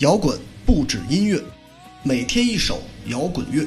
[0.00, 1.38] 摇滚不止音乐，
[2.02, 3.66] 每天一首摇滚乐。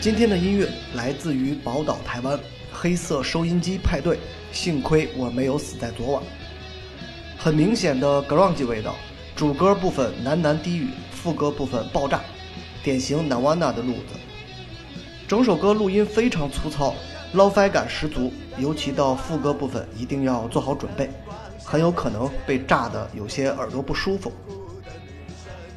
[0.00, 2.38] 今天的音乐来自于宝岛台湾
[2.72, 4.20] 黑色收音机派对，
[4.52, 6.22] 幸亏我没有死在昨晚。
[7.36, 8.94] 很明显的 grunge 味道，
[9.34, 12.22] 主歌部分喃喃低语，副歌部分爆炸，
[12.82, 14.14] 典型 Nirvana 的路子。
[15.26, 16.94] 整首歌录音非常粗糙，
[17.32, 21.10] 捞翻感十足，尤其到副歌部分一定要做好准备，
[21.64, 24.32] 很有可能被炸得有些耳朵不舒服。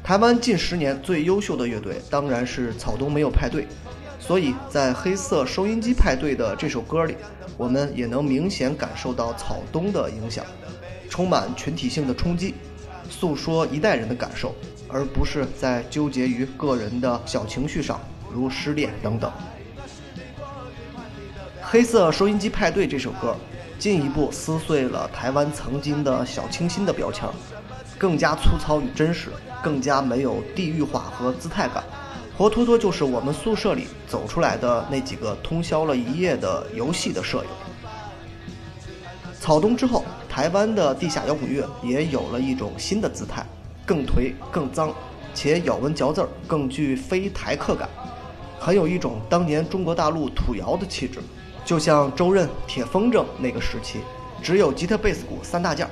[0.02, 3.66] 台湾近十年最优秀的乐队当然是草东没有派对。
[4.18, 7.16] 所以在黑色收音机派对的这首歌里，
[7.56, 10.46] 我们也能明显感受到草东的影响，
[11.10, 12.54] 充满群体性的冲击，
[13.12, 14.54] 诉说一代人的感受，
[14.88, 18.00] 而不是在纠结于个人的小情绪上，
[18.32, 19.30] 如失恋等等。
[21.60, 23.36] 黑色收音机派对这首歌，
[23.78, 27.28] 进一步撕碎了台湾曾经的小清新的标签，
[27.98, 29.28] 更加粗糙与真实，
[29.62, 31.84] 更加没有地域化和姿态感。
[32.36, 37.50] 活脱脱就是我们宿舍里走出来的那几个通宵了一夜的游戏的舍友。
[39.38, 43.44] 草东之后，台湾的地下摇滚乐也有了一种新的姿态，
[43.84, 44.90] 更颓、更脏，
[45.34, 47.86] 且咬文嚼字儿更具非台客感，
[48.58, 51.18] 很有一种当年中国大陆土窑的气质，
[51.66, 53.98] 就像周润、铁风筝那个时期，
[54.42, 55.90] 只有吉他、贝斯、鼓三大件儿。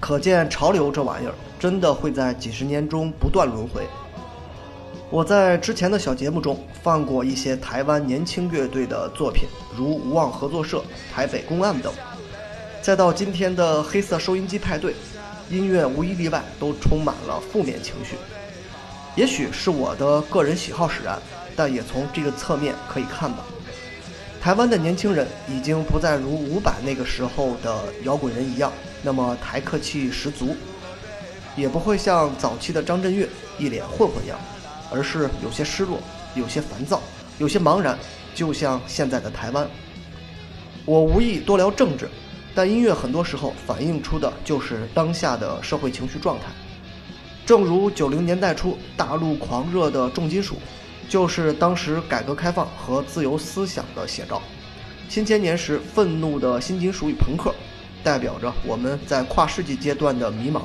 [0.00, 3.86] 可见潮流这玩意儿真的会在几十年中不断轮回。
[5.08, 10.82] 我在之前的小节目中放过一些台湾年轻乐队的作品，如无望合作社、
[11.14, 11.92] 台北公案等。
[12.80, 14.94] 再到今天的黑色收音机派对，
[15.50, 18.16] 音乐无一例外都充满了负面情绪。
[19.14, 21.18] 也许是我的个人喜好使然，
[21.54, 23.44] 但也从这个侧面可以看到，
[24.40, 28.72] 台湾的年轻人已经不再如伍佰那个时候的摇滚人一样
[29.02, 30.56] 那么台客气十足，
[31.56, 34.38] 也不会像早期的张震岳一脸混混样。
[34.90, 35.98] 而是有些失落，
[36.34, 37.02] 有些烦躁，
[37.36, 37.98] 有些茫然，
[38.34, 39.68] 就像现在的台湾。
[40.86, 42.08] 我无意多聊政治，
[42.58, 46.46] 但音乐很多时候反映出的就是当下的社会情绪状态。
[47.46, 50.56] 正如九零年代初大陆狂热的重金属，
[51.08, 54.42] 就是当时改革开放和自由思想的写照。
[55.08, 57.54] 新千年时愤怒的新金属与朋克，
[58.02, 60.62] 代表着我们在跨世纪阶段的迷茫。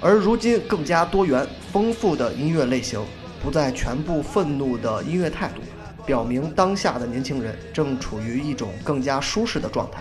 [0.00, 3.04] 而如今更加多元丰富的音乐类型。
[3.42, 5.60] 不再全部愤怒的音乐态度，
[6.06, 10.00] 表明当下的年轻人正处于一种更加舒适的状态。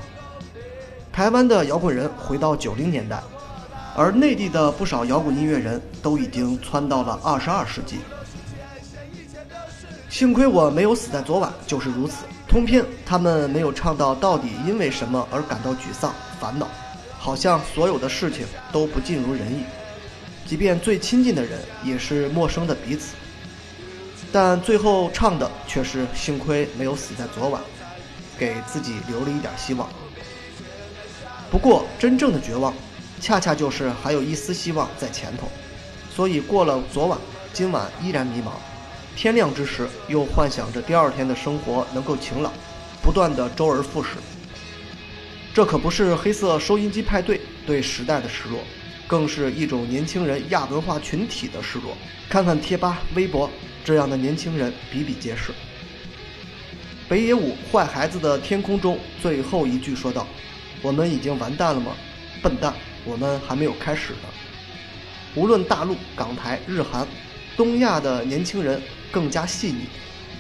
[1.16, 3.24] 台湾的摇滚人回到九零年代，
[3.96, 8.00] 而内地的不少摇滚音乐人都已经窜到了二十二世纪。
[10.10, 12.26] 幸亏我没有死在昨晚，就是如此。
[12.50, 16.68] 通篇他们没有唱到到底因为什么而感到沮丧、烦恼，
[17.18, 19.64] 好像所有的事情都不尽如人意，
[20.46, 23.16] 即便最亲近的人也是陌生的彼此。
[24.34, 27.62] 但最后唱的却是幸亏没有死在昨晚，
[28.38, 29.88] 给自己留了一点希望。
[31.56, 32.74] 不过真正的绝望，
[33.22, 35.48] 恰恰就是还有一丝希望在前头。
[36.14, 37.18] 所以过了昨晚，
[37.54, 38.50] 今晚依然迷茫。
[39.16, 42.52] 天亮之时，又幻想着第二天的生活能够晴朗，
[43.02, 44.18] 不断的周而复始。
[45.54, 48.60] 这可不是黑色收音机派对对时代的失落，
[49.08, 51.96] 更是一种年轻人亚文化群体的失落。
[52.28, 53.50] 看看贴吧、微博。
[53.86, 55.54] 这样的年轻人比比皆是。
[57.08, 60.28] 北野武《坏孩子的天空》中最后一句说道
[60.86, 61.94] ：“我们已经完蛋了吗？
[62.44, 62.72] 笨蛋，
[63.06, 64.30] 我们还没有开始呢。”
[65.34, 67.08] 无论大陆、港台、日韩、
[67.58, 68.80] 东亚的年轻人
[69.12, 69.88] 更加细腻，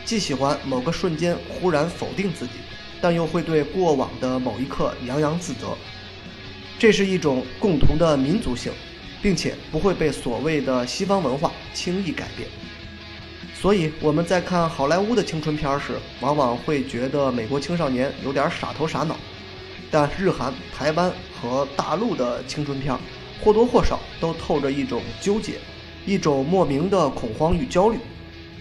[0.05, 2.53] 既喜欢某个瞬间忽然否定自己，
[3.01, 5.67] 但又会对过往的某一刻洋洋自得。
[6.77, 8.71] 这是一种共同的民族性，
[9.23, 12.47] 并且不会被所谓的西方文化轻易改变。
[13.59, 19.17] 所以我们在看好莱坞的青春片时，往往会觉得美国青少年有点傻头傻脑，
[19.91, 22.97] 但日韩、台湾和大陆的青春片，
[23.43, 25.59] 或多或少都透着一种纠结，
[26.05, 27.97] 一种莫名的恐慌与焦虑，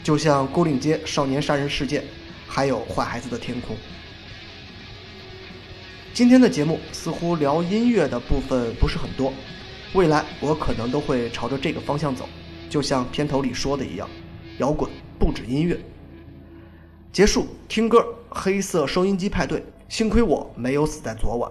[0.03, 2.03] 就像《孤岭街少年杀人事件》，
[2.47, 3.75] 还有《坏孩子的天空》。
[6.12, 9.32] 今天的节目似乎聊音乐的部分不是很多，
[9.94, 12.29] 未来我可能都会朝着这个方向走，
[12.71, 14.09] 就像片头里说的一样。
[14.59, 14.88] 摇滚
[15.19, 15.76] 不止音乐。
[17.12, 19.61] 结束，听歌，黑色收音机派对。
[19.88, 21.50] 幸亏我没有死在昨晚。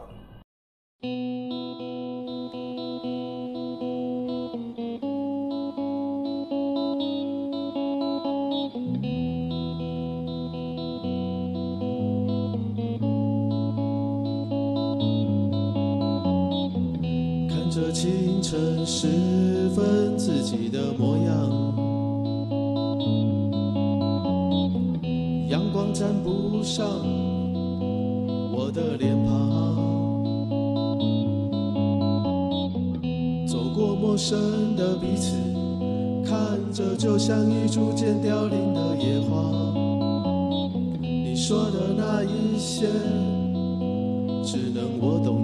[17.50, 19.08] 看着清晨时
[19.76, 21.84] 分自己的模样
[25.50, 27.33] 阳光沾不上
[28.74, 29.76] 的脸庞，
[33.48, 35.36] 走过陌生的彼此，
[36.26, 39.44] 看着就像已逐渐凋零的野花，
[41.00, 42.88] 你说的那一些，
[44.44, 45.43] 只能我懂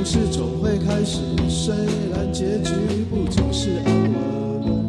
[0.00, 1.18] 故事总会开始？
[1.46, 1.74] 虽
[2.10, 2.72] 然结局
[3.10, 4.88] 不总是安稳。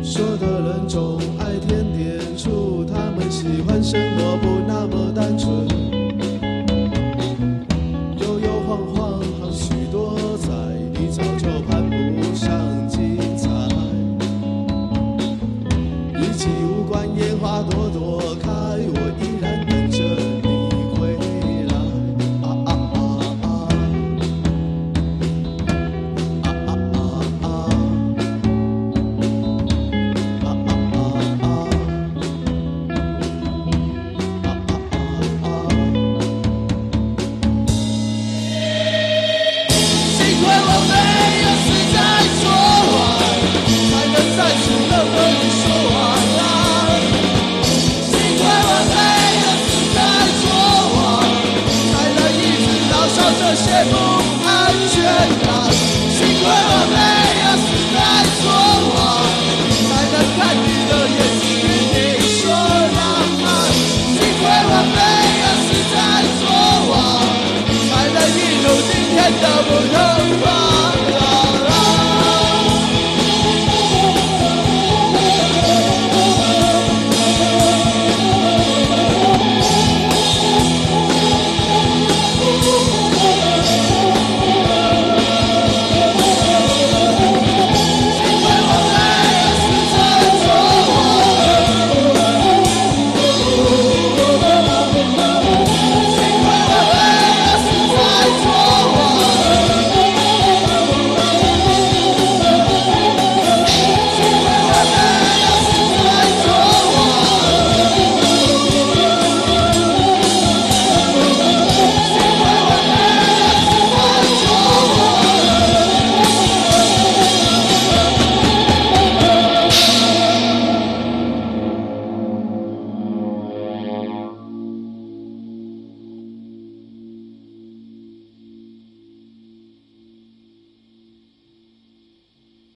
[0.00, 1.09] 说的人总